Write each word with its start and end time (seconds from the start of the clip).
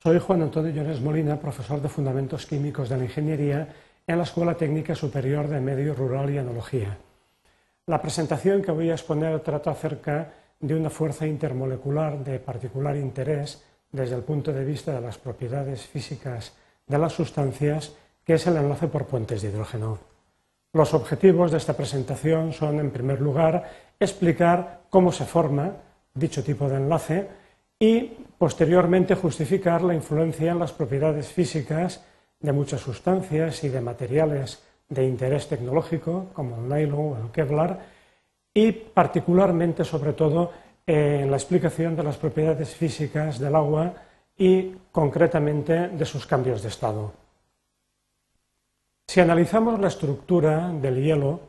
Soy 0.00 0.20
Juan 0.20 0.42
Antonio 0.42 0.70
Llores 0.70 1.00
Molina, 1.00 1.40
profesor 1.40 1.82
de 1.82 1.88
Fundamentos 1.88 2.46
Químicos 2.46 2.88
de 2.88 2.96
la 2.96 3.02
Ingeniería 3.02 3.68
en 4.06 4.16
la 4.16 4.22
Escuela 4.22 4.54
Técnica 4.54 4.94
Superior 4.94 5.48
de 5.48 5.60
Medio 5.60 5.92
Rural 5.92 6.30
y 6.30 6.38
Analogía. 6.38 6.96
La 7.86 8.00
presentación 8.00 8.62
que 8.62 8.70
voy 8.70 8.90
a 8.90 8.94
exponer 8.94 9.40
trata 9.40 9.72
acerca 9.72 10.32
de 10.60 10.76
una 10.76 10.88
fuerza 10.88 11.26
intermolecular 11.26 12.22
de 12.22 12.38
particular 12.38 12.96
interés 12.96 13.60
desde 13.90 14.14
el 14.14 14.22
punto 14.22 14.52
de 14.52 14.64
vista 14.64 14.92
de 14.92 15.00
las 15.00 15.18
propiedades 15.18 15.84
físicas 15.84 16.52
de 16.86 16.98
las 16.98 17.14
sustancias, 17.14 17.92
que 18.24 18.34
es 18.34 18.46
el 18.46 18.56
enlace 18.56 18.86
por 18.86 19.06
puentes 19.06 19.42
de 19.42 19.48
hidrógeno. 19.48 19.98
Los 20.74 20.94
objetivos 20.94 21.50
de 21.50 21.56
esta 21.56 21.76
presentación 21.76 22.52
son, 22.52 22.78
en 22.78 22.92
primer 22.92 23.20
lugar, 23.20 23.68
explicar 23.98 24.82
cómo 24.90 25.10
se 25.10 25.24
forma 25.24 25.72
dicho 26.14 26.44
tipo 26.44 26.68
de 26.68 26.76
enlace 26.76 27.28
y, 27.80 28.12
posteriormente, 28.38 29.16
justificar 29.16 29.82
la 29.82 29.94
influencia 29.94 30.52
en 30.52 30.60
las 30.60 30.72
propiedades 30.72 31.28
físicas 31.28 32.04
de 32.40 32.52
muchas 32.52 32.80
sustancias 32.80 33.64
y 33.64 33.68
de 33.68 33.80
materiales 33.80 34.62
de 34.88 35.04
interés 35.04 35.48
tecnológico, 35.48 36.28
como 36.32 36.56
el 36.56 36.68
nylon 36.68 37.12
o 37.12 37.16
el 37.24 37.30
Kevlar, 37.32 37.80
y 38.54 38.72
particularmente, 38.72 39.84
sobre 39.84 40.12
todo, 40.12 40.52
en 40.86 41.30
la 41.30 41.36
explicación 41.36 41.94
de 41.94 42.02
las 42.04 42.16
propiedades 42.16 42.74
físicas 42.74 43.38
del 43.38 43.54
agua 43.54 43.92
y, 44.36 44.72
concretamente, 44.90 45.88
de 45.88 46.04
sus 46.06 46.26
cambios 46.26 46.62
de 46.62 46.68
estado. 46.68 47.12
Si 49.06 49.20
analizamos 49.20 49.78
la 49.80 49.88
estructura 49.88 50.72
del 50.72 51.02
hielo, 51.02 51.40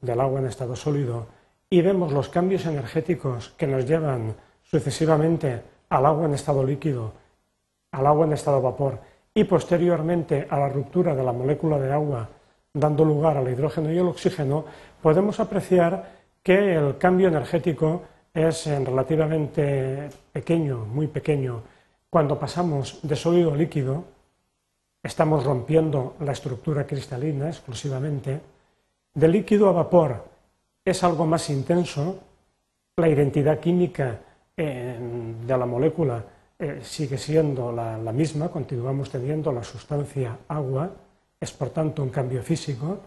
del 0.00 0.20
agua 0.20 0.40
en 0.40 0.46
estado 0.46 0.76
sólido, 0.76 1.26
y 1.70 1.80
vemos 1.80 2.12
los 2.12 2.28
cambios 2.28 2.66
energéticos 2.66 3.50
que 3.56 3.66
nos 3.66 3.86
llevan 3.86 4.34
sucesivamente 4.62 5.62
al 5.88 6.06
agua 6.06 6.26
en 6.26 6.34
estado 6.34 6.64
líquido, 6.64 7.12
al 7.92 8.06
agua 8.06 8.26
en 8.26 8.32
estado 8.32 8.60
vapor 8.60 8.98
y 9.34 9.44
posteriormente 9.44 10.46
a 10.50 10.58
la 10.58 10.68
ruptura 10.68 11.14
de 11.14 11.22
la 11.22 11.32
molécula 11.32 11.78
de 11.78 11.92
agua, 11.92 12.28
dando 12.72 13.04
lugar 13.04 13.36
al 13.36 13.48
hidrógeno 13.48 13.92
y 13.92 13.98
al 13.98 14.08
oxígeno, 14.08 14.64
podemos 15.02 15.40
apreciar 15.40 16.18
que 16.42 16.74
el 16.74 16.98
cambio 16.98 17.28
energético 17.28 18.02
es 18.32 18.66
relativamente 18.66 20.08
pequeño, 20.32 20.84
muy 20.86 21.06
pequeño. 21.06 21.62
Cuando 22.10 22.38
pasamos 22.38 23.00
de 23.02 23.16
sólido 23.16 23.52
a 23.52 23.56
líquido, 23.56 24.04
estamos 25.02 25.44
rompiendo 25.44 26.16
la 26.20 26.32
estructura 26.32 26.86
cristalina 26.86 27.48
exclusivamente. 27.48 28.40
De 29.14 29.28
líquido 29.28 29.68
a 29.68 29.72
vapor 29.72 30.24
es 30.84 31.02
algo 31.04 31.26
más 31.26 31.50
intenso, 31.50 32.18
la 32.96 33.08
identidad 33.08 33.58
química 33.60 34.10
eh, 34.10 34.27
de 34.64 35.56
la 35.56 35.66
molécula 35.66 36.24
eh, 36.58 36.80
sigue 36.82 37.16
siendo 37.16 37.70
la, 37.70 37.96
misma, 38.12 38.48
continuamos 38.48 39.10
teniendo 39.10 39.52
la 39.52 39.62
sustancia 39.62 40.36
agua, 40.48 40.90
es 41.38 41.52
por 41.52 41.70
tanto 41.70 42.02
un 42.02 42.08
cambio 42.08 42.42
físico, 42.42 42.98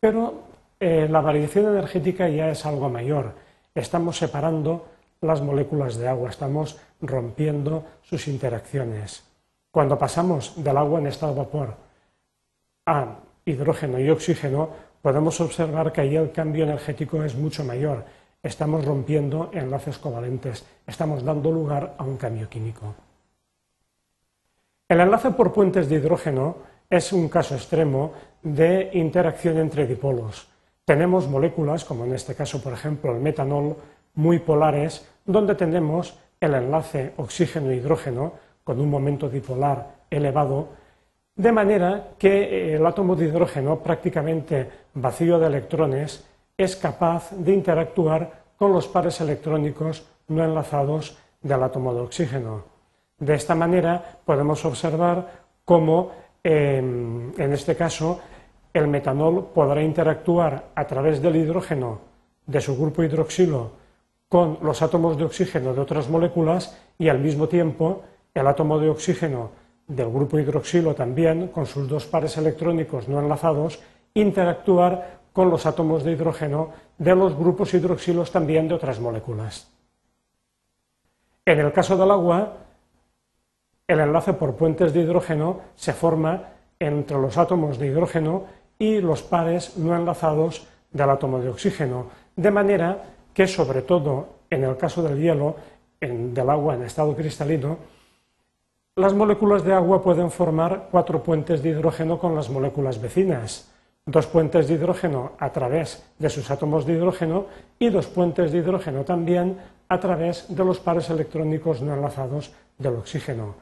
pero 0.00 0.44
eh, 0.80 1.06
la 1.10 1.20
variación 1.20 1.66
energética 1.66 2.26
ya 2.28 2.48
es 2.48 2.64
algo 2.64 2.88
mayor. 2.88 3.34
Estamos 3.74 4.16
separando 4.16 4.86
las 5.20 5.42
moléculas 5.42 5.96
de 5.96 6.08
agua, 6.08 6.30
estamos 6.30 6.78
rompiendo 7.02 7.84
sus 8.02 8.28
interacciones. 8.28 9.22
Cuando 9.70 9.98
pasamos 9.98 10.54
del 10.56 10.78
agua 10.78 11.00
en 11.00 11.08
estado 11.08 11.34
vapor 11.34 11.74
a 12.86 13.16
hidrógeno 13.44 14.00
y 14.00 14.08
oxígeno, 14.08 14.70
podemos 15.02 15.38
observar 15.42 15.92
que 15.92 16.00
ahí 16.00 16.16
el 16.16 16.32
cambio 16.32 16.64
energético 16.64 17.22
es 17.22 17.34
mucho 17.34 17.62
mayor. 17.62 18.04
Estamos 18.42 18.84
rompiendo 18.84 19.50
enlaces 19.52 19.98
covalentes, 19.98 20.64
estamos 20.86 21.24
dando 21.24 21.50
lugar 21.50 21.94
a 21.98 22.04
un 22.04 22.16
cambio 22.16 22.48
químico. 22.48 22.94
El 24.88 25.00
enlace 25.00 25.32
por 25.32 25.52
puentes 25.52 25.88
de 25.88 25.96
hidrógeno 25.96 26.56
es 26.88 27.12
un 27.12 27.28
caso 27.28 27.54
extremo 27.54 28.12
de 28.42 28.90
interacción 28.92 29.58
entre 29.58 29.86
dipolos. 29.86 30.48
Tenemos 30.84 31.28
moléculas, 31.28 31.84
como 31.84 32.04
en 32.04 32.14
este 32.14 32.36
caso, 32.36 32.62
por 32.62 32.72
ejemplo, 32.72 33.12
el 33.12 33.20
metanol, 33.20 33.76
muy 34.14 34.38
polares, 34.38 35.04
donde 35.24 35.56
tenemos 35.56 36.16
el 36.40 36.54
enlace 36.54 37.14
oxígeno-hidrógeno 37.16 38.32
con 38.62 38.80
un 38.80 38.90
momento 38.90 39.28
dipolar 39.28 40.06
elevado 40.08 40.68
de 41.36 41.52
manera 41.52 42.14
que 42.18 42.74
el 42.74 42.86
átomo 42.86 43.14
de 43.14 43.26
hidrógeno, 43.26 43.80
prácticamente 43.80 44.70
vacío 44.94 45.38
de 45.38 45.46
electrones, 45.46 46.24
es 46.56 46.76
capaz 46.76 47.30
de 47.32 47.52
interactuar 47.52 48.44
con 48.56 48.72
los 48.72 48.88
pares 48.88 49.20
electrónicos 49.20 50.06
no 50.28 50.44
enlazados 50.44 51.18
del 51.42 51.62
átomo 51.62 51.94
de 51.94 52.00
oxígeno. 52.00 52.64
De 53.18 53.34
esta 53.34 53.54
manera 53.54 54.20
podemos 54.24 54.64
observar 54.64 55.44
cómo, 55.64 56.12
em, 56.42 57.32
en 57.38 57.52
este 57.52 57.76
caso, 57.76 58.20
el 58.72 58.88
metanol 58.88 59.52
podrá 59.54 59.82
interactuar 59.82 60.70
a 60.74 60.86
través 60.86 61.22
del 61.22 61.36
hidrógeno 61.36 62.00
de 62.46 62.60
su 62.60 62.76
grupo 62.76 63.02
hidroxilo 63.02 63.72
con 64.28 64.58
los 64.62 64.82
átomos 64.82 65.16
de 65.16 65.24
oxígeno 65.24 65.72
de 65.72 65.80
otras 65.80 66.08
moléculas 66.08 66.76
y 66.98 67.08
al 67.08 67.18
mismo 67.18 67.48
tiempo 67.48 68.02
el 68.34 68.46
átomo 68.46 68.78
de 68.78 68.90
oxígeno 68.90 69.50
del 69.86 70.10
grupo 70.10 70.38
hidroxilo 70.38 70.94
también, 70.94 71.48
con 71.48 71.64
sus 71.64 71.88
dos 71.88 72.06
pares 72.06 72.36
electrónicos 72.36 73.08
no 73.08 73.20
enlazados, 73.20 73.78
interactuar 74.14 75.20
con 75.36 75.50
los 75.50 75.66
átomos 75.66 76.02
de 76.02 76.12
hidrógeno 76.12 76.70
de 76.96 77.14
los 77.14 77.36
grupos 77.36 77.74
hidroxilos 77.74 78.32
también 78.32 78.68
de 78.68 78.74
otras 78.74 78.98
moléculas. 78.98 79.70
En 81.44 81.60
el 81.60 81.74
caso 81.74 81.94
del 81.94 82.10
agua, 82.10 82.56
el 83.86 84.00
enlace 84.00 84.32
por 84.32 84.56
puentes 84.56 84.94
de 84.94 85.00
hidrógeno 85.00 85.60
se 85.74 85.92
forma 85.92 86.42
entre 86.78 87.18
los 87.18 87.36
átomos 87.36 87.78
de 87.78 87.88
hidrógeno 87.88 88.44
y 88.78 89.02
los 89.02 89.22
pares 89.22 89.76
no 89.76 89.94
enlazados 89.94 90.66
del 90.90 91.10
átomo 91.10 91.38
de 91.38 91.50
oxígeno, 91.50 92.06
de 92.34 92.50
manera 92.50 93.04
que, 93.34 93.46
sobre 93.46 93.82
todo 93.82 94.40
en 94.48 94.64
el 94.64 94.78
caso 94.78 95.02
del 95.02 95.20
hielo, 95.20 95.56
del 96.00 96.48
agua 96.48 96.76
en 96.76 96.84
estado 96.84 97.14
cristalino, 97.14 97.76
las 98.94 99.12
moléculas 99.12 99.64
de 99.64 99.74
agua 99.74 100.02
pueden 100.02 100.30
formar 100.30 100.88
cuatro 100.90 101.22
puentes 101.22 101.62
de 101.62 101.68
hidrógeno 101.68 102.18
con 102.18 102.34
las 102.34 102.48
moléculas 102.48 102.98
vecinas, 102.98 103.75
dos 104.06 104.26
puentes 104.26 104.68
de 104.68 104.74
hidrógeno 104.74 105.32
a 105.38 105.50
través 105.50 106.06
de 106.18 106.30
sus 106.30 106.48
átomos 106.50 106.86
de 106.86 106.92
hidrógeno 106.94 107.46
y 107.76 107.90
dos 107.90 108.06
puentes 108.06 108.52
de 108.52 108.58
hidrógeno 108.58 109.04
también 109.04 109.58
a 109.88 109.98
través 109.98 110.46
de 110.48 110.64
los 110.64 110.78
pares 110.78 111.10
electrónicos 111.10 111.82
no 111.82 111.92
enlazados 111.92 112.52
del 112.78 112.94
oxígeno. 112.94 113.56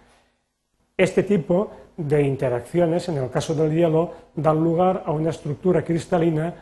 Este 0.96 1.22
tipo 1.22 1.70
de 1.96 2.22
interacciones, 2.22 3.08
en 3.08 3.16
el 3.18 3.30
caso 3.30 3.54
del 3.54 3.72
hielo, 3.72 4.12
dan 4.36 4.62
lugar 4.62 5.02
a 5.06 5.12
una 5.12 5.30
estructura 5.30 5.82
cristalina 5.82 6.54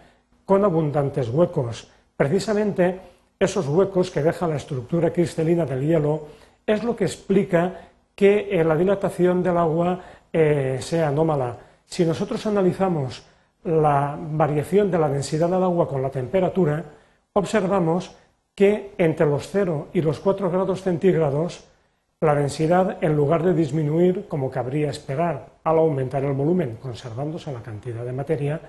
con 0.44 0.64
abundantes 0.64 1.28
huecos. 1.28 1.90
Precisamente 2.16 3.00
esos 3.38 3.66
huecos 3.66 4.12
que 4.12 4.22
deja 4.22 4.46
la 4.46 4.56
estructura 4.56 5.12
cristalina 5.12 5.66
del 5.66 5.84
hielo 5.84 6.28
es 6.64 6.84
lo 6.84 6.94
que 6.94 7.04
explica 7.04 7.90
que 8.14 8.48
eh, 8.48 8.62
la 8.62 8.76
dilatación 8.76 9.42
del 9.42 9.56
agua 9.56 9.98
eh, 10.32 10.78
sea 10.80 11.08
anómala. 11.08 11.56
Si 11.84 12.04
nosotros 12.04 12.46
analizamos 12.46 13.24
la 13.64 14.18
variación 14.18 14.90
de 14.90 14.98
la 14.98 15.08
densidad 15.08 15.48
del 15.48 15.62
agua 15.62 15.88
con 15.88 16.02
la 16.02 16.10
temperatura, 16.10 16.84
observamos 17.32 18.14
que 18.54 18.94
entre 18.98 19.26
los 19.26 19.48
0 19.48 19.88
y 19.92 20.02
los 20.02 20.20
4 20.20 20.50
grados 20.50 20.82
centígrados, 20.82 21.64
la 22.20 22.34
densidad, 22.34 22.98
en 23.02 23.16
lugar 23.16 23.42
de 23.42 23.54
disminuir, 23.54 24.26
como 24.28 24.50
cabría 24.50 24.90
esperar 24.90 25.46
al 25.64 25.78
aumentar 25.78 26.22
el 26.24 26.34
volumen, 26.34 26.78
conservándose 26.80 27.52
la 27.52 27.62
cantidad 27.62 28.04
de 28.04 28.12
materia, 28.12 28.60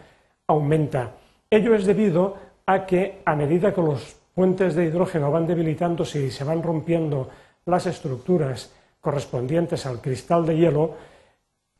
aumenta. 0.47 1.11
Ello 1.49 1.75
es 1.75 1.85
debido 1.85 2.35
a 2.65 2.85
que 2.85 3.21
a 3.25 3.35
medida 3.35 3.73
que 3.73 3.81
los 3.81 4.15
puentes 4.33 4.73
de 4.73 4.85
hidrógeno 4.85 5.31
van 5.31 5.45
debilitándose 5.45 6.23
y 6.23 6.31
se 6.31 6.43
van 6.43 6.63
rompiendo 6.63 7.29
las 7.65 7.85
estructuras 7.85 8.73
correspondientes 8.99 9.85
al 9.85 10.01
cristal 10.01 10.45
de 10.45 10.57
hielo, 10.57 10.95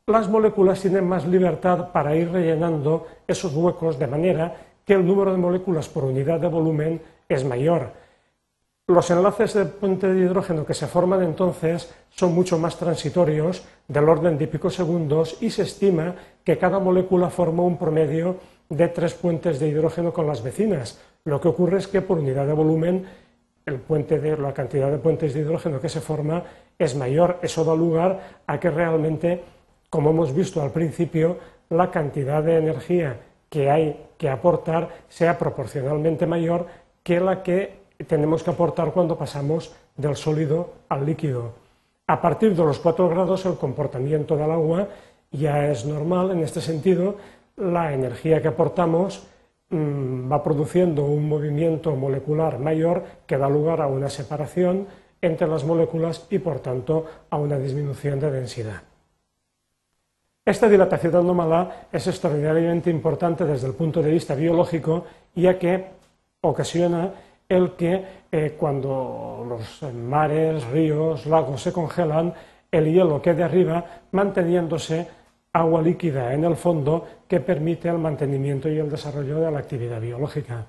las 0.06 0.28
moléculas 0.28 0.80
tienen 0.80 1.08
más 1.08 1.26
libertad 1.26 1.90
para 1.90 2.14
ir 2.14 2.30
rellenando 2.30 3.06
esos 3.26 3.54
huecos 3.54 3.98
de 3.98 4.06
manera 4.06 4.54
que 4.84 4.92
el 4.92 5.06
número 5.06 5.32
de 5.32 5.38
moléculas 5.38 5.88
por 5.88 6.04
unidad 6.04 6.40
de 6.40 6.48
volumen 6.48 7.00
es 7.28 7.44
mayor. 7.44 7.92
Los 8.86 9.10
enlaces 9.10 9.54
de 9.54 9.64
puente 9.64 10.06
de 10.12 10.26
hidrógeno 10.26 10.66
que 10.66 10.74
se 10.74 10.86
forman 10.86 11.22
entonces 11.22 11.94
son 12.10 12.34
mucho 12.34 12.58
más 12.58 12.76
transitorios, 12.76 13.64
del 13.88 14.06
orden 14.06 14.36
de 14.36 14.46
picosegundos, 14.46 15.38
y 15.40 15.48
se 15.48 15.62
estima 15.62 16.14
que 16.44 16.58
cada 16.58 16.78
molécula 16.78 17.30
forma 17.30 17.62
un 17.62 17.78
promedio 17.78 18.36
de 18.68 18.88
tres 18.88 19.14
puentes 19.14 19.58
de 19.58 19.68
hidrógeno 19.68 20.12
con 20.12 20.26
las 20.26 20.42
vecinas. 20.42 21.00
Lo 21.24 21.40
que 21.40 21.48
ocurre 21.48 21.78
es 21.78 21.88
que 21.88 22.02
por 22.02 22.18
unidad 22.18 22.46
de 22.46 22.52
volumen 22.52 23.06
el 23.64 23.76
puente 23.76 24.20
de 24.20 24.36
la 24.36 24.52
cantidad 24.52 24.90
de 24.90 24.98
puentes 24.98 25.32
de 25.32 25.40
hidrógeno 25.40 25.80
que 25.80 25.88
se 25.88 26.02
forma 26.02 26.42
es 26.78 26.94
mayor. 26.94 27.38
Eso 27.40 27.64
da 27.64 27.74
lugar 27.74 28.42
a 28.46 28.60
que 28.60 28.70
realmente, 28.70 29.42
como 29.94 30.10
hemos 30.10 30.34
visto 30.34 30.60
al 30.60 30.72
principio, 30.72 31.38
la 31.70 31.88
cantidad 31.92 32.42
de 32.42 32.56
energía 32.56 33.16
que 33.48 33.70
hay 33.70 34.08
que 34.18 34.28
aportar 34.28 34.88
sea 35.08 35.38
proporcionalmente 35.38 36.26
mayor 36.26 36.66
que 37.04 37.20
la 37.20 37.44
que 37.44 37.76
tenemos 38.08 38.42
que 38.42 38.50
aportar 38.50 38.90
cuando 38.90 39.16
pasamos 39.16 39.72
del 39.96 40.16
sólido 40.16 40.72
al 40.88 41.06
líquido. 41.06 41.52
A 42.08 42.20
partir 42.20 42.56
de 42.56 42.64
los 42.64 42.80
4 42.80 43.08
grados 43.08 43.46
el 43.46 43.54
comportamiento 43.54 44.36
del 44.36 44.50
agua 44.50 44.88
ya 45.30 45.70
es 45.70 45.86
normal, 45.86 46.32
en 46.32 46.40
este 46.40 46.60
sentido 46.60 47.14
la 47.56 47.94
energía 47.94 48.42
que 48.42 48.48
aportamos 48.48 49.28
mm, 49.70 50.28
va 50.28 50.42
produciendo 50.42 51.04
un 51.04 51.28
movimiento 51.28 51.94
molecular 51.94 52.58
mayor 52.58 53.04
que 53.28 53.38
da 53.38 53.48
lugar 53.48 53.80
a 53.80 53.86
una 53.86 54.10
separación 54.10 54.88
entre 55.22 55.46
las 55.46 55.62
moléculas 55.62 56.26
y 56.30 56.40
por 56.40 56.58
tanto 56.58 57.06
a 57.30 57.36
una 57.36 57.58
disminución 57.58 58.18
de 58.18 58.32
densidad. 58.32 58.93
Esta 60.44 60.68
dilatación 60.68 61.16
anómala 61.16 61.88
es 61.90 62.06
extraordinariamente 62.06 62.90
importante 62.90 63.46
desde 63.46 63.66
el 63.66 63.74
punto 63.74 64.02
de 64.02 64.10
vista 64.10 64.34
biológico, 64.34 65.06
ya 65.34 65.58
que 65.58 65.86
ocasiona 66.42 67.12
el 67.48 67.72
que 67.72 68.04
eh, 68.30 68.54
cuando 68.58 69.46
los 69.48 69.82
mares, 69.94 70.64
ríos, 70.66 71.24
lagos 71.24 71.62
se 71.62 71.72
congelan, 71.72 72.34
el 72.70 72.92
hielo 72.92 73.22
quede 73.22 73.42
arriba 73.42 74.02
manteniéndose 74.12 75.08
agua 75.54 75.80
líquida 75.80 76.34
en 76.34 76.44
el 76.44 76.56
fondo 76.56 77.06
que 77.26 77.40
permite 77.40 77.88
el 77.88 77.98
mantenimiento 77.98 78.68
y 78.68 78.78
el 78.78 78.90
desarrollo 78.90 79.40
de 79.40 79.50
la 79.50 79.60
actividad 79.60 80.00
biológica. 80.00 80.66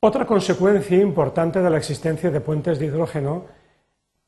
Otra 0.00 0.26
consecuencia 0.26 0.98
importante 0.98 1.62
de 1.62 1.70
la 1.70 1.76
existencia 1.76 2.28
de 2.30 2.40
puentes 2.40 2.80
de 2.80 2.86
hidrógeno 2.86 3.44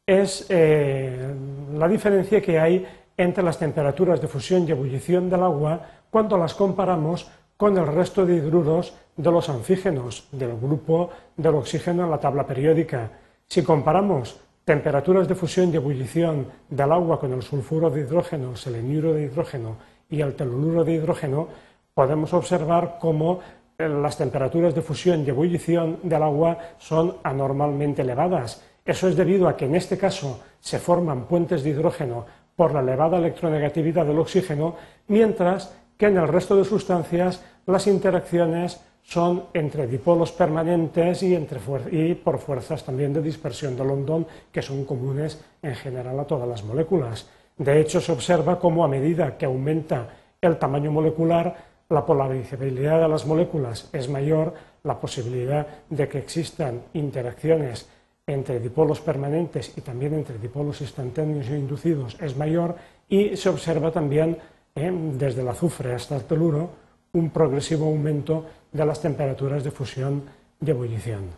es 0.07 0.47
eh, 0.51 1.35
la 1.73 1.89
diferencia 1.89 2.41
que 2.41 2.61
hay 2.61 2.87
entre 3.17 3.45
las 3.45 3.59
temperaturas 3.59 4.21
de 4.21 4.29
fusión 4.29 4.67
y 4.67 4.73
ebullición 4.73 5.31
del 5.31 5.43
agua 5.43 5.81
cuando 6.11 6.37
las 6.37 6.55
comparamos 6.55 7.29
con 7.57 7.79
el 7.79 7.87
resto 7.87 8.27
de 8.27 8.37
hidruros 8.37 8.95
de 9.17 9.31
los 9.31 9.49
anfígenos 9.49 10.29
del 10.33 10.57
grupo 10.59 11.11
del 11.37 11.55
oxígeno 11.55 12.05
en 12.05 12.11
la 12.11 12.19
tabla 12.19 12.47
periódica. 12.47 13.11
Si 13.47 13.63
comparamos 13.63 14.41
temperaturas 14.65 15.29
de 15.29 15.35
fusión 15.35 15.73
y 15.73 15.77
ebullición 15.77 16.49
del 16.69 16.91
agua 16.91 17.21
con 17.21 17.33
el 17.33 17.43
sulfuro 17.43 17.91
de 17.91 18.01
hidrógeno, 18.01 18.51
el 18.51 18.57
seleniuro 18.57 19.13
de 19.13 19.25
hidrógeno 19.25 19.77
y 20.09 20.21
el 20.21 20.35
telururo 20.35 20.85
de 20.85 20.93
hidrógeno, 20.93 21.49
podemos 21.93 22.33
observar 22.35 22.99
cómo 23.01 23.41
eh, 23.79 23.89
las 23.89 24.17
temperaturas 24.17 24.75
de 24.75 24.83
fusión 24.83 25.25
y 25.25 25.29
ebullición 25.29 25.99
del 26.03 26.23
agua 26.23 26.59
son 26.79 27.17
anormalmente 27.23 28.03
elevadas. 28.03 28.63
Eso 28.85 29.09
es 29.09 29.17
debido 29.17 29.49
a 29.49 29.57
que 29.57 29.67
en 29.67 29.77
este 29.77 29.97
caso 29.97 30.41
se 30.61 30.79
forman 30.79 31.25
puentes 31.27 31.63
de 31.63 31.71
hidrógeno 31.71 32.27
por 32.57 32.73
la 32.73 32.81
elevada 32.81 33.19
electronegatividad 33.19 34.07
del 34.07 34.19
oxígeno, 34.19 34.77
mientras 35.09 35.75
que 35.97 36.07
en 36.07 36.19
el 36.19 36.29
resto 36.29 36.57
de 36.57 36.65
sustancias 36.65 37.43
las 37.67 37.87
interacciones 37.87 38.81
son 39.03 39.45
entre 39.53 39.87
dipolos 39.87 40.33
permanentes 40.33 41.23
y, 41.23 42.15
por 42.15 42.39
fuerzas 42.39 42.85
también 42.85 43.13
de 43.13 43.21
dispersión 43.21 43.77
de 43.77 43.85
London, 43.85 44.27
que 44.51 44.63
son 44.63 44.85
comunes 44.85 45.45
en 45.63 45.75
general 45.75 46.19
a 46.19 46.25
todas 46.25 46.49
las 46.49 46.65
moléculas. 46.65 47.29
De 47.57 47.81
hecho, 47.81 48.01
se 48.01 48.13
observa 48.13 48.59
cómo 48.59 48.83
a 48.83 48.89
medida 48.89 49.37
que 49.37 49.45
aumenta 49.45 50.09
el 50.41 50.59
tamaño 50.59 50.91
molecular, 50.91 51.55
la 51.91 52.05
polarizabilidad 52.05 53.03
de 53.03 53.09
las 53.09 53.27
moléculas 53.27 53.91
es 53.93 54.09
mayor, 54.09 54.55
la 54.83 54.99
posibilidad 54.99 55.67
de 55.89 56.09
que 56.09 56.19
existan 56.19 56.83
interacciones 56.95 57.89
entre 58.27 58.61
dipolos 58.61 59.01
permanentes 59.01 59.77
y 59.77 59.81
también 59.81 60.15
entre 60.15 60.39
dipolos 60.39 60.81
instantáneos 60.81 61.49
e 61.49 61.59
inducidos 61.59 62.17
es 62.21 62.37
mayor 62.37 62.77
y 63.09 63.37
se 63.37 63.49
observa 63.49 63.91
también 63.91 64.39
eh, 64.75 64.91
desde 65.15 65.43
el 65.43 65.49
azufre 65.49 65.95
hasta 65.95 66.17
el 66.17 66.25
teluro 66.25 66.71
un 67.13 67.31
progresivo 67.31 67.87
aumento 67.87 68.47
de 68.73 68.85
las 68.85 69.01
temperaturas 69.01 69.63
de 69.63 69.71
fusión 69.71 70.23
y 70.61 70.71
ebullición. 70.71 71.31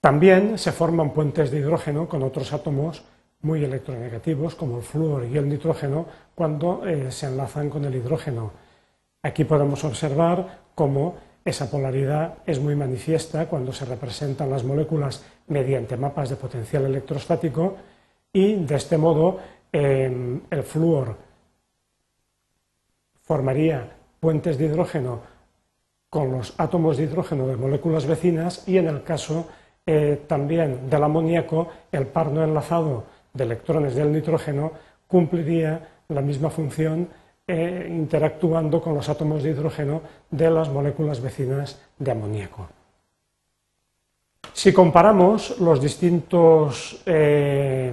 También 0.00 0.56
se 0.56 0.72
forman 0.72 1.12
puentes 1.12 1.50
de 1.50 1.58
hidrógeno 1.58 2.08
con 2.08 2.22
otros 2.22 2.52
átomos 2.54 3.04
muy 3.42 3.64
electronegativos, 3.64 4.54
como 4.54 4.78
el 4.78 4.82
flúor 4.82 5.26
y 5.26 5.36
el 5.36 5.48
nitrógeno, 5.48 6.06
cuando 6.34 6.86
eh, 6.86 7.10
se 7.10 7.26
enlazan 7.26 7.68
con 7.68 7.84
el 7.84 7.94
hidrógeno. 7.94 8.52
Aquí 9.22 9.44
podemos 9.44 9.84
observar 9.84 10.60
cómo 10.74 11.16
esa 11.44 11.70
polaridad 11.70 12.38
es 12.46 12.60
muy 12.60 12.76
manifiesta 12.76 13.48
cuando 13.48 13.72
se 13.72 13.84
representan 13.84 14.50
las 14.50 14.64
moléculas 14.64 15.24
mediante 15.48 15.96
mapas 15.96 16.30
de 16.30 16.36
potencial 16.36 16.84
electrostático 16.84 17.76
y 18.32 18.54
de 18.56 18.76
este 18.76 18.98
modo 18.98 19.38
em, 19.72 20.40
el 20.50 20.62
flúor 20.62 21.16
formaría 23.22 23.96
puentes 24.20 24.58
de 24.58 24.66
hidrógeno 24.66 25.20
con 26.10 26.32
los 26.32 26.54
átomos 26.58 26.96
de 26.96 27.04
hidrógeno 27.04 27.46
de 27.46 27.56
moléculas 27.56 28.06
vecinas 28.06 28.66
y 28.68 28.76
en 28.76 28.88
el 28.88 29.02
caso 29.02 29.48
eh, 29.86 30.24
también 30.26 30.90
del 30.90 31.04
amoníaco 31.04 31.68
el 31.90 32.06
par 32.06 32.30
no 32.30 32.44
enlazado 32.44 33.04
de 33.32 33.44
electrones 33.44 33.94
del 33.94 34.12
nitrógeno 34.12 34.72
cumpliría 35.06 35.88
la 36.08 36.20
misma 36.20 36.50
función 36.50 37.08
eh, 37.52 37.88
interactuando 37.90 38.80
con 38.80 38.94
los 38.94 39.08
átomos 39.08 39.42
de 39.42 39.50
hidrógeno 39.50 40.02
de 40.30 40.48
las 40.48 40.68
moléculas 40.68 41.20
vecinas 41.20 41.80
de 41.98 42.12
amoníaco. 42.12 42.68
Si 44.52 44.72
comparamos 44.72 45.58
los 45.58 45.80
distintos 45.80 47.02
eh, 47.06 47.92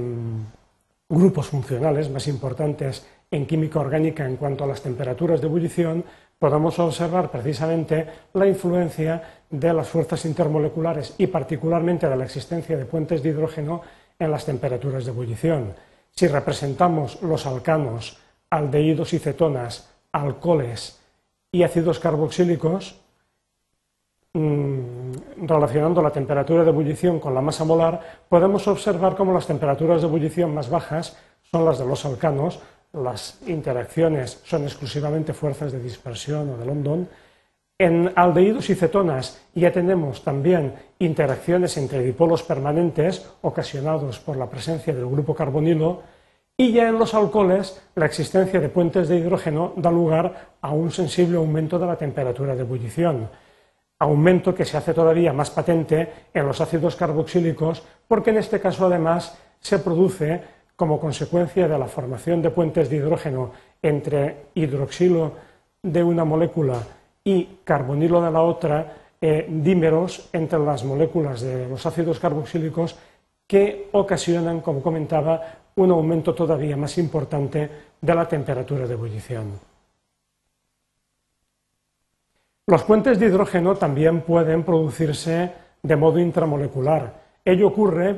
grupos 1.10 1.48
funcionales 1.48 2.08
más 2.12 2.28
importantes 2.28 3.04
en 3.32 3.48
química 3.48 3.80
orgánica 3.80 4.28
en 4.28 4.38
cuanto 4.38 4.64
a 4.64 4.68
las 4.68 4.84
temperaturas 4.84 5.42
de 5.42 5.48
ebullición, 5.48 6.04
podemos 6.38 6.78
observar 6.78 7.32
precisamente 7.32 8.06
la 8.34 8.46
influencia 8.46 9.42
de 9.50 9.74
las 9.74 9.88
fuerzas 9.88 10.24
intermoleculares 10.26 11.16
y 11.18 11.26
particularmente 11.26 12.08
de 12.08 12.16
la 12.16 12.26
existencia 12.26 12.78
de 12.78 12.86
puentes 12.86 13.24
de 13.24 13.30
hidrógeno 13.30 13.82
en 14.20 14.30
las 14.30 14.46
temperaturas 14.46 15.04
de 15.06 15.12
ebullición. 15.12 15.74
Si 16.12 16.28
representamos 16.28 17.24
los 17.24 17.48
alcanos 17.48 18.20
aldehídos 18.50 19.14
y 19.14 19.20
cetonas, 19.20 19.90
alcoholes 20.12 21.00
y 21.52 21.64
ácidos 21.64 22.00
carboxílicos, 22.00 23.00
mm, 24.34 25.46
relacionando 25.48 26.02
la 26.02 26.12
temperatura 26.12 26.64
de 26.64 26.70
ebullición 26.70 27.20
con 27.20 27.34
la 27.34 27.42
masa 27.42 27.64
molar, 27.64 28.24
podemos 28.30 28.68
observar 28.68 29.16
cómo 29.16 29.34
las 29.34 29.48
temperaturas 29.48 30.02
de 30.02 30.08
ebullición 30.08 30.54
más 30.54 30.70
bajas 30.70 31.18
son 31.44 31.66
las 31.66 31.80
de 31.80 31.86
los 31.86 32.06
alcanos, 32.06 32.60
las 32.94 33.40
interacciones 33.48 34.42
son 34.44 34.64
exclusivamente 34.64 35.34
fuerzas 35.34 35.72
de 35.72 35.80
dispersión 35.80 36.50
o 36.50 36.58
de 36.58 36.66
London. 36.66 37.08
En 37.80 38.12
aldehídos 38.16 38.70
y 38.70 38.76
cetonas 38.76 39.40
ya 39.54 39.72
tenemos 39.72 40.24
también 40.24 40.74
interacciones 41.00 41.78
entre 41.78 42.02
dipolos 42.02 42.44
permanentes 42.44 43.30
ocasionados 43.42 44.20
por 44.20 44.36
la 44.36 44.50
presencia 44.50 44.94
del 44.94 45.06
grupo 45.06 45.36
carbonilo, 45.36 46.02
y 46.60 46.72
ya 46.72 46.90
en 46.90 46.98
los 46.98 47.14
alcoholes, 47.14 47.80
la 47.94 48.08
existencia 48.08 48.60
de 48.60 48.70
puentes 48.70 49.08
de 49.08 49.18
hidrógeno 49.18 49.74
da 49.78 49.92
lugar 49.92 50.58
a 50.60 50.72
un 50.72 50.90
sensible 50.90 51.38
aumento 51.38 51.78
de 51.78 51.86
la 51.86 51.96
temperatura 51.96 52.56
de 52.56 52.62
ebullición, 52.62 53.30
aumento 54.00 54.56
que 54.56 54.66
se 54.66 54.76
hace 54.76 54.96
todavía 54.96 55.34
más 55.34 55.52
patente 55.52 56.12
en 56.34 56.48
los 56.48 56.60
ácidos 56.60 56.96
carboxílicos, 56.96 57.84
porque 58.08 58.32
en 58.32 58.38
este 58.38 58.60
caso 58.60 58.88
además 58.88 59.38
se 59.60 59.78
produce 59.78 60.42
como 60.76 61.00
consecuencia 61.00 61.68
de 61.68 61.78
la 61.78 61.88
formación 61.88 62.42
de 62.42 62.50
puentes 62.50 62.90
de 62.90 62.98
hidrógeno 62.98 63.52
entre 63.82 64.48
hidroxilo 64.56 65.34
de 65.84 66.04
una 66.04 66.26
molécula 66.26 66.80
y 67.24 67.60
carbonilo 67.64 68.22
de 68.22 68.32
la 68.32 68.42
otra, 68.42 68.94
eh, 69.22 69.46
dímeros 69.48 70.30
entre 70.34 70.60
las 70.60 70.84
moléculas 70.84 71.42
de 71.42 71.68
los 71.68 71.86
ácidos 71.86 72.20
carboxílicos 72.20 72.98
que 73.48 73.90
ocasionan, 73.94 74.62
como 74.62 74.82
comentaba, 74.82 75.42
un 75.76 75.92
aumento 75.92 76.36
todavía 76.36 76.76
más 76.76 76.98
importante 76.98 77.70
de 78.02 78.16
la 78.16 78.28
temperatura 78.28 78.86
de 78.86 78.94
ebullición. 78.94 79.60
Los 82.68 82.84
puentes 82.84 83.18
de 83.18 83.28
hidrógeno 83.28 83.76
también 83.76 84.22
pueden 84.22 84.64
producirse 84.64 85.52
de 85.82 85.96
modo 85.96 86.20
intramolecular. 86.20 87.14
Ello 87.46 87.68
ocurre, 87.68 88.14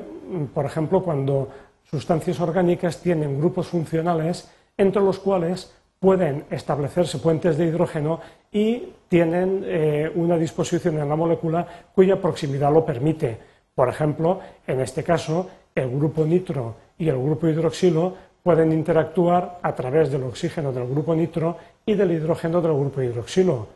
por 0.53 0.65
ejemplo, 0.65 1.03
cuando 1.03 1.49
sustancias 1.83 2.39
orgánicas 2.39 2.99
tienen 2.99 3.37
grupos 3.37 3.67
funcionales 3.67 4.49
entre 4.75 5.03
los 5.03 5.19
cuales 5.19 5.71
pueden 5.99 6.45
establecerse 6.49 7.19
puentes 7.19 7.57
de 7.57 7.65
hidrógeno 7.65 8.21
y 8.51 8.93
tienen 9.07 9.63
eh, 9.65 10.11
una 10.15 10.37
disposición 10.37 10.97
en 10.97 11.09
la 11.09 11.15
molécula 11.15 11.67
cuya 11.93 12.19
proximidad 12.19 12.71
lo 12.71 12.85
permite. 12.85 13.37
Por 13.79 13.87
ejemplo, 13.87 14.41
en 14.67 14.81
este 14.81 15.05
caso, 15.05 15.49
el 15.73 15.89
grupo 15.89 16.25
nitro 16.25 16.75
y 16.97 17.07
el 17.07 17.15
grupo 17.15 17.47
hidroxilo 17.47 18.13
pueden 18.43 18.73
interactuar 18.73 19.59
a 19.61 19.73
través 19.73 20.11
del 20.11 20.23
oxígeno 20.23 20.73
del 20.73 20.85
grupo 20.85 21.15
nitro 21.15 21.55
y 21.85 21.93
del 21.93 22.11
hidrógeno 22.11 22.59
del 22.59 22.73
grupo 22.73 23.01
hidroxilo. 23.01 23.69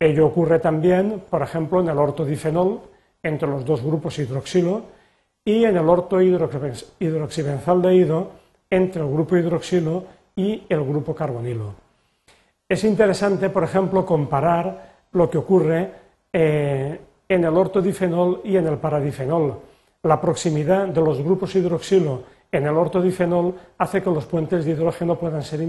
Ello 0.00 0.28
ocurre 0.28 0.58
también, 0.58 1.24
por 1.28 1.42
ejemplo, 1.42 1.82
en 1.82 1.90
el 1.90 1.98
ortodifenol 1.98 2.80
entre 3.22 3.46
los 3.46 3.62
dos 3.62 3.82
grupos 3.82 4.18
hidroxilo 4.18 4.84
y 5.44 5.66
en 5.66 5.76
el 5.76 5.86
orto 5.86 6.22
hidroxibenzaldehído 6.22 8.30
entre 8.70 9.02
el 9.02 9.08
grupo 9.10 9.36
hidroxilo 9.36 10.04
y 10.34 10.62
el 10.66 10.82
grupo 10.82 11.14
carbonilo. 11.14 11.74
Es 12.66 12.84
interesante, 12.84 13.50
por 13.50 13.64
ejemplo, 13.64 14.06
comparar 14.06 14.94
lo 15.12 15.28
que 15.28 15.36
ocurre 15.36 15.90
eh, 16.32 16.98
en 17.28 17.44
el 17.44 17.56
ortodifenol 17.56 18.40
y 18.44 18.56
en 18.56 18.66
el 18.66 18.78
paradifenol. 18.78 19.58
La 20.02 20.20
proximidad 20.20 20.86
de 20.88 21.00
los 21.00 21.22
grupos 21.22 21.54
hidroxilo 21.54 22.22
en 22.52 22.66
el 22.66 22.76
ortodifenol 22.76 23.54
hace 23.78 24.02
que 24.02 24.10
los 24.10 24.26
puentes 24.26 24.64
de 24.64 24.72
hidrógeno 24.72 25.18
puedan 25.18 25.42
ser 25.42 25.60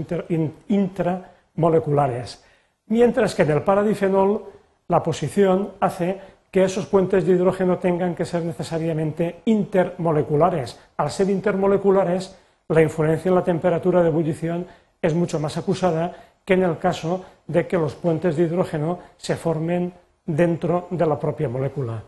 intramoleculares, 0.68 2.44
mientras 2.86 3.34
que 3.34 3.42
en 3.42 3.50
el 3.50 3.62
paradifenol 3.62 4.44
la 4.86 5.02
posición 5.02 5.72
hace 5.80 6.20
que 6.50 6.64
esos 6.64 6.86
puentes 6.86 7.26
de 7.26 7.32
hidrógeno 7.32 7.78
tengan 7.78 8.14
que 8.14 8.24
ser 8.24 8.42
necesariamente 8.42 9.42
intermoleculares. 9.44 10.78
Al 10.96 11.10
ser 11.10 11.28
intermoleculares, 11.28 12.34
la 12.68 12.82
influencia 12.82 13.28
en 13.28 13.34
la 13.34 13.44
temperatura 13.44 14.02
de 14.02 14.08
ebullición 14.08 14.66
es 15.02 15.14
mucho 15.14 15.38
más 15.38 15.58
acusada 15.58 16.14
que 16.44 16.54
en 16.54 16.62
el 16.62 16.78
caso 16.78 17.24
de 17.46 17.66
que 17.66 17.76
los 17.76 17.94
puentes 17.94 18.36
de 18.36 18.44
hidrógeno 18.44 18.98
se 19.18 19.36
formen 19.36 19.92
dentro 20.28 20.88
de 20.90 21.06
la 21.06 21.18
propia 21.18 21.48
molécula. 21.48 22.02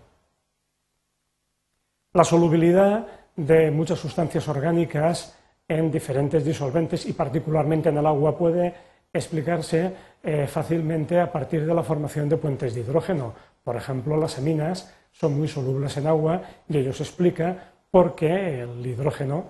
La 2.12 2.25
solubilidad 2.25 3.07
de 3.35 3.71
muchas 3.71 3.99
sustancias 3.99 4.47
orgánicas 4.47 5.37
en 5.67 5.91
diferentes 5.91 6.45
disolventes 6.45 7.07
y 7.07 7.15
particularmente 7.15 7.89
en 7.89 7.97
el 7.97 8.07
agua 8.07 8.37
puede 8.37 8.75
explicarse 9.12 9.95
eh, 10.23 10.47
fácilmente 10.47 11.19
a 11.19 11.33
partir 11.33 11.65
de 11.65 11.75
la 11.75 11.83
formación 11.83 12.29
de 12.29 12.37
puentes 12.37 12.75
de 12.75 12.83
hidrógeno. 12.83 13.33
Por 13.65 13.77
ejemplo, 13.77 14.17
las 14.17 14.37
aminas 14.37 14.93
son 15.12 15.39
muy 15.39 15.49
solubles 15.49 15.97
en 15.97 16.07
agua 16.07 16.43
y 16.69 16.77
ello 16.77 16.93
se 16.93 17.05
explica 17.05 17.73
porque 17.91 18.61
el 18.61 18.87
hidrógeno 18.87 19.45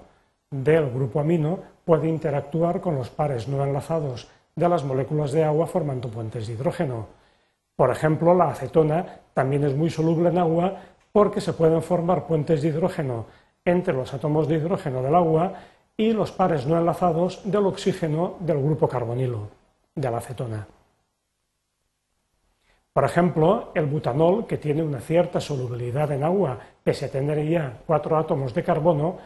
del 0.48 0.90
grupo 0.90 1.18
amino 1.20 1.58
puede 1.84 2.08
interactuar 2.08 2.80
con 2.80 2.94
los 2.94 3.10
pares 3.10 3.48
no 3.48 3.64
enlazados 3.64 4.28
de 4.54 4.68
las 4.68 4.84
moléculas 4.84 5.32
de 5.32 5.42
agua 5.42 5.66
formando 5.66 6.08
puentes 6.08 6.46
de 6.46 6.52
hidrógeno. 6.52 7.19
Por 7.80 7.90
ejemplo, 7.90 8.34
la 8.34 8.50
acetona 8.50 9.06
también 9.32 9.64
es 9.64 9.74
muy 9.74 9.88
soluble 9.88 10.28
en 10.28 10.36
agua 10.36 10.76
porque 11.12 11.40
se 11.40 11.54
pueden 11.54 11.80
formar 11.80 12.26
puentes 12.26 12.60
de 12.60 12.68
hidrógeno 12.68 13.24
entre 13.64 13.94
los 13.94 14.12
átomos 14.12 14.46
de 14.46 14.56
hidrógeno 14.56 15.02
del 15.02 15.14
agua 15.14 15.54
y 15.96 16.12
los 16.12 16.30
pares 16.30 16.66
no 16.66 16.76
enlazados 16.76 17.40
del 17.50 17.64
oxígeno 17.64 18.34
del 18.40 18.62
grupo 18.62 18.86
carbonilo, 18.86 19.48
de 19.94 20.10
la 20.10 20.18
acetona. 20.18 20.68
Por 22.92 23.04
ejemplo, 23.04 23.72
el 23.74 23.86
butanol, 23.86 24.46
que 24.46 24.58
tiene 24.58 24.82
una 24.82 25.00
cierta 25.00 25.40
solubilidad 25.40 26.12
en 26.12 26.22
agua, 26.22 26.58
pese 26.84 27.06
a 27.06 27.10
tener 27.10 27.48
ya 27.48 27.78
cuatro 27.86 28.18
átomos 28.18 28.52
de 28.52 28.62
carbono, 28.62 29.16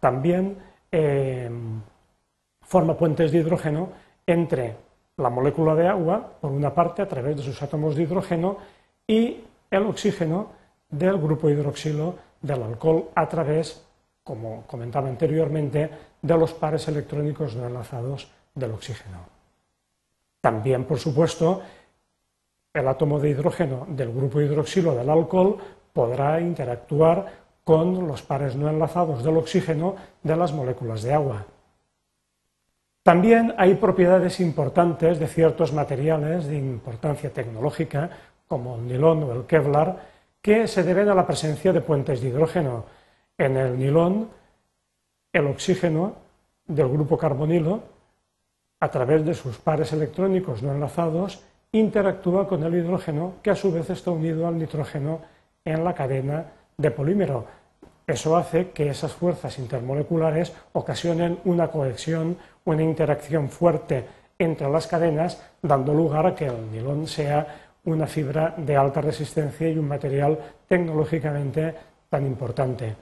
también 0.00 0.58
em, 0.90 1.80
forma 2.62 2.96
puentes 2.96 3.30
de 3.30 3.38
hidrógeno 3.38 3.90
entre 4.26 4.85
la 5.16 5.30
molécula 5.30 5.74
de 5.74 5.88
agua, 5.88 6.38
por 6.40 6.52
una 6.52 6.74
parte, 6.74 7.02
a 7.02 7.08
través 7.08 7.36
de 7.36 7.42
sus 7.42 7.62
átomos 7.62 7.96
de 7.96 8.02
hidrógeno, 8.02 8.58
y 9.06 9.40
el 9.70 9.82
oxígeno 9.86 10.50
del 10.90 11.18
grupo 11.18 11.48
hidroxilo 11.48 12.14
del 12.40 12.62
alcohol 12.62 13.10
a 13.14 13.28
través, 13.28 13.82
como 14.22 14.64
comentaba 14.66 15.08
anteriormente, 15.08 15.90
de 16.20 16.38
los 16.38 16.52
pares 16.52 16.86
electrónicos 16.88 17.56
no 17.56 17.66
enlazados 17.66 18.28
del 18.54 18.72
oxígeno. 18.72 19.18
También, 20.40 20.84
por 20.84 20.98
supuesto, 20.98 21.62
el 22.72 22.86
átomo 22.86 23.18
de 23.18 23.30
hidrógeno 23.30 23.86
del 23.88 24.12
grupo 24.12 24.40
hidroxilo 24.40 24.94
del 24.94 25.08
alcohol 25.08 25.56
podrá 25.92 26.40
interactuar 26.40 27.46
con 27.64 28.06
los 28.06 28.22
pares 28.22 28.54
no 28.54 28.68
enlazados 28.68 29.24
del 29.24 29.38
oxígeno 29.38 29.96
de 30.22 30.36
las 30.36 30.52
moléculas 30.52 31.02
de 31.02 31.14
agua. 31.14 31.46
También 33.06 33.54
hay 33.56 33.76
propiedades 33.76 34.40
importantes 34.40 35.20
de 35.20 35.28
ciertos 35.28 35.72
materiales 35.72 36.48
de 36.48 36.58
importancia 36.58 37.32
tecnológica, 37.32 38.10
como 38.48 38.74
el 38.74 38.88
nilón 38.88 39.22
o 39.22 39.32
el 39.32 39.46
Kevlar, 39.46 39.96
que 40.42 40.66
se 40.66 40.82
deben 40.82 41.08
a 41.08 41.14
la 41.14 41.24
presencia 41.24 41.72
de 41.72 41.82
puentes 41.82 42.20
de 42.20 42.30
hidrógeno. 42.30 42.84
En 43.38 43.56
el 43.58 43.78
nilón, 43.78 44.28
el 45.32 45.46
oxígeno 45.46 46.16
del 46.66 46.88
grupo 46.88 47.16
carbonilo, 47.16 47.80
a 48.80 48.88
través 48.88 49.24
de 49.24 49.34
sus 49.34 49.56
pares 49.58 49.92
electrónicos 49.92 50.64
no 50.64 50.72
enlazados, 50.72 51.44
interactúa 51.70 52.48
con 52.48 52.64
el 52.64 52.74
hidrógeno, 52.74 53.34
que 53.40 53.50
a 53.50 53.54
su 53.54 53.70
vez 53.70 53.88
está 53.88 54.10
unido 54.10 54.48
al 54.48 54.58
nitrógeno 54.58 55.20
en 55.64 55.84
la 55.84 55.94
cadena 55.94 56.44
de 56.76 56.90
polímero. 56.90 57.46
Eso 58.04 58.36
hace 58.36 58.70
que 58.70 58.88
esas 58.88 59.12
fuerzas 59.12 59.60
intermoleculares 59.60 60.52
ocasionen 60.72 61.38
una 61.44 61.68
cohesión, 61.68 62.36
una 62.66 62.82
interacción 62.82 63.48
fuerte 63.48 64.04
entre 64.38 64.68
las 64.68 64.86
cadenas, 64.86 65.40
dando 65.62 65.94
lugar 65.94 66.26
a 66.26 66.34
que 66.34 66.46
el 66.46 66.70
nilón 66.70 67.06
sea 67.06 67.46
una 67.84 68.06
fibra 68.06 68.54
de 68.56 68.76
alta 68.76 69.00
resistencia 69.00 69.68
y 69.68 69.78
un 69.78 69.88
material 69.88 70.38
tecnológicamente 70.68 71.74
tan 72.10 72.26
importante. 72.26 72.94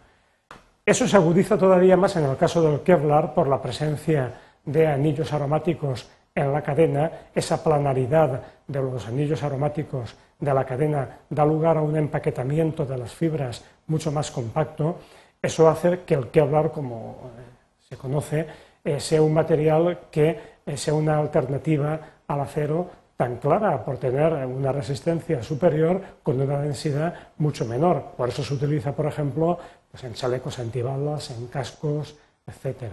Eso 0.87 1.09
se 1.09 1.17
agudiza 1.17 1.57
todavía 1.57 1.97
más 1.97 2.15
en 2.17 2.25
el 2.25 2.37
caso 2.37 2.63
del 2.63 2.83
Kevlar 2.83 3.35
por 3.35 3.49
la 3.49 3.61
presencia 3.61 4.33
de 4.65 4.87
anillos 4.87 5.33
aromáticos 5.33 6.09
en 6.35 6.53
la 6.53 6.63
cadena, 6.63 7.11
esa 7.35 7.63
planaridad 7.63 8.43
de 8.67 8.83
los 8.83 9.07
anillos 9.07 9.43
aromáticos 9.43 10.15
de 10.39 10.53
la 10.53 10.65
cadena 10.65 11.21
da 11.31 11.45
lugar 11.47 11.79
a 11.79 11.83
un 11.83 11.97
empaquetamiento 11.97 12.85
de 12.85 12.99
las 12.99 13.15
fibras 13.15 13.65
mucho 13.87 14.11
más 14.13 14.31
compacto. 14.31 14.99
Eso 15.41 15.69
hace 15.69 16.01
que 16.01 16.15
el 16.15 16.29
Kevlar, 16.29 16.71
como 16.73 17.31
eh, 17.39 17.87
se 17.89 17.97
conoce, 17.97 18.47
eh, 18.85 19.01
sea 19.01 19.23
un 19.23 19.33
material 19.33 19.99
que 20.11 20.39
eh, 20.67 20.77
sea 20.77 20.95
una 20.95 21.19
alternativa 21.19 22.01
al 22.27 22.41
acero 22.41 22.91
tan 23.17 23.37
clara 23.37 23.85
por 23.85 23.99
tener 23.99 24.33
una 24.47 24.73
resistencia 24.73 25.43
superior 25.43 26.01
con 26.23 26.41
una 26.41 26.61
densidad 26.61 27.15
mucho 27.39 27.65
menor. 27.65 28.13
Por 28.17 28.29
eso 28.29 28.43
se 28.43 28.55
utiliza, 28.55 28.93
por 28.93 29.07
ejemplo, 29.07 29.59
pues 29.91 30.05
en 30.05 30.15
chalecos 30.15 30.59
antibalas, 30.59 31.31
en 31.31 31.47
cascos, 31.47 32.17
etc. 32.47 32.93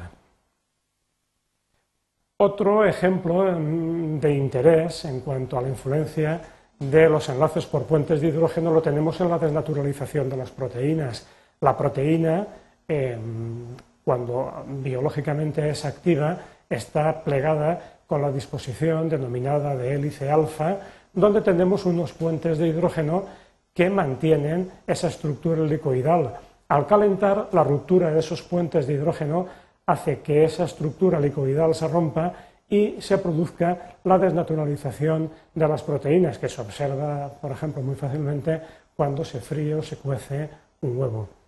Otro 2.38 2.86
ejemplo 2.86 3.52
mm, 3.52 4.20
de 4.20 4.34
interés 4.34 5.06
en 5.06 5.22
cuanto 5.22 5.58
a 5.58 5.62
la 5.62 5.70
influencia 5.70 6.42
de 6.80 7.08
los 7.08 7.30
enlaces 7.30 7.68
por 7.68 7.84
puentes 7.84 8.20
de 8.20 8.30
hidrógeno 8.30 8.74
lo 8.74 8.82
tenemos 8.82 9.22
en 9.22 9.30
la 9.30 9.38
desnaturalización 9.38 10.30
de 10.30 10.38
las 10.38 10.50
proteínas. 10.50 11.28
La 11.60 11.78
proteína, 11.78 12.48
em, 12.88 13.68
cuando 14.04 14.66
biológicamente 14.68 15.70
es 15.70 15.86
activa, 15.86 16.38
está 16.70 17.24
plegada 17.24 18.00
con 18.08 18.22
la 18.22 18.32
disposición 18.32 19.10
denominada 19.10 19.76
de 19.76 19.96
hélice 19.96 20.30
alfa, 20.30 20.78
donde 21.14 21.42
tenemos 21.42 21.86
unos 21.86 22.14
puentes 22.14 22.58
de 22.58 22.68
hidrógeno 22.68 23.26
que 23.74 23.90
mantienen 23.90 24.70
esa 24.86 25.08
estructura 25.08 25.62
helicoidal. 25.62 26.36
Al 26.68 26.88
calentar, 26.88 27.50
la 27.52 27.64
ruptura 27.64 28.12
de 28.12 28.20
esos 28.20 28.42
puentes 28.42 28.88
de 28.88 28.94
hidrógeno 28.94 29.46
hace 29.86 30.20
que 30.20 30.44
esa 30.44 30.66
estructura 30.66 31.20
helicoidal 31.20 31.76
se 31.76 31.88
rompa 31.88 32.34
y 32.70 33.02
se 33.02 33.18
produzca 33.18 33.98
la 34.06 34.18
desnaturalización 34.18 35.30
de 35.54 35.68
las 35.68 35.84
proteínas, 35.84 36.38
que 36.38 36.48
se 36.48 36.62
observa, 36.62 37.30
por 37.42 37.52
ejemplo, 37.52 37.82
muy 37.82 37.96
fácilmente 37.96 38.62
cuando 38.96 39.26
se 39.26 39.42
fríe 39.42 39.76
o 39.76 39.84
se 39.84 39.98
cuece 39.98 40.50
un 40.82 40.98
huevo. 40.98 41.41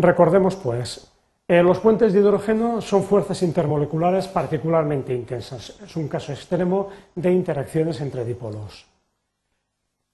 Recordemos, 0.00 0.56
pues, 0.56 1.12
eh, 1.46 1.62
los 1.62 1.78
puentes 1.80 2.12
de 2.12 2.20
hidrógeno 2.20 2.80
son 2.80 3.02
fuerzas 3.02 3.42
intermoleculares 3.42 4.28
particularmente 4.28 5.14
intensas. 5.14 5.78
Es 5.82 5.94
un 5.94 6.08
caso 6.08 6.32
extremo 6.32 6.88
de 7.14 7.30
interacciones 7.30 8.00
entre 8.00 8.24
dipolos. 8.24 8.86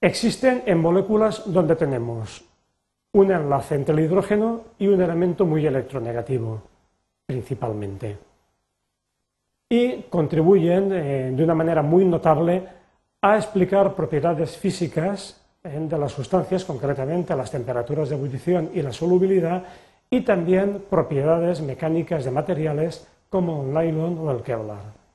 Existen 0.01 0.63
en 0.65 0.79
moléculas 0.79 1.43
donde 1.45 1.77
tenemos 1.77 2.43
un 3.13 3.31
enlace 3.31 3.75
entre 3.75 3.95
el 3.95 4.01
hidrógeno 4.01 4.61
y 4.77 4.87
un 4.87 5.01
elemento 5.01 5.45
muy 5.45 5.65
electronegativo, 5.65 6.61
principalmente. 7.25 8.17
Y 9.69 10.01
contribuyen 10.03 10.91
eh, 10.91 11.31
de 11.33 11.43
una 11.43 11.55
manera 11.55 11.81
muy 11.81 12.03
notable 12.03 12.67
a 13.21 13.37
explicar 13.37 13.95
propiedades 13.95 14.57
físicas 14.57 15.41
de 15.67 15.97
las 15.97 16.11
sustancias, 16.13 16.65
concretamente 16.65 17.35
las 17.35 17.51
temperaturas 17.51 18.09
de 18.09 18.15
ebullición 18.15 18.69
y 18.73 18.81
la 18.81 18.93
solubilidad, 18.93 19.63
y 20.09 20.21
también 20.21 20.83
propiedades 20.89 21.61
mecánicas 21.61 22.23
de 22.23 22.31
materiales 22.31 23.05
como 23.29 23.63
el 23.63 23.73
nylon 23.73 24.17
o 24.19 24.31
el 24.31 24.41
Kevlar. 24.41 25.06